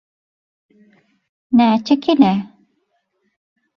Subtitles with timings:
[1.57, 2.33] –Näçe kile?